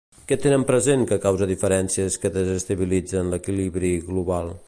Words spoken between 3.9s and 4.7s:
global?